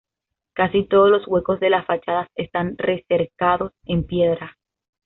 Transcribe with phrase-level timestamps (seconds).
[0.53, 4.57] Casi todos los huecos de las fachadas están recercados en piedra.